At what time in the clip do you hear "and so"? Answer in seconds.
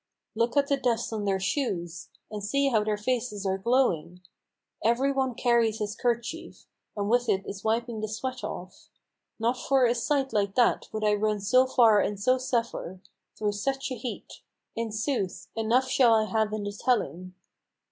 11.99-12.39